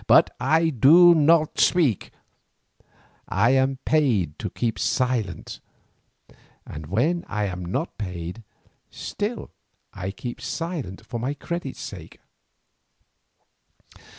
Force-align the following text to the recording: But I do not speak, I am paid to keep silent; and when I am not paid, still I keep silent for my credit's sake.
But 0.07 0.35
I 0.39 0.71
do 0.71 1.13
not 1.13 1.59
speak, 1.59 2.09
I 3.29 3.51
am 3.51 3.77
paid 3.85 4.39
to 4.39 4.49
keep 4.49 4.79
silent; 4.79 5.59
and 6.65 6.87
when 6.87 7.23
I 7.27 7.45
am 7.45 7.63
not 7.63 7.99
paid, 7.99 8.41
still 8.89 9.51
I 9.93 10.09
keep 10.09 10.41
silent 10.41 11.05
for 11.05 11.19
my 11.19 11.35
credit's 11.35 11.81
sake. 11.81 12.17